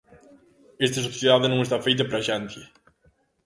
Esta 0.87 1.05
sociedade 1.07 1.47
non 1.49 1.59
está 1.61 1.77
feita 1.87 2.03
para 2.07 2.19
a 2.21 2.27
xente. 2.29 2.59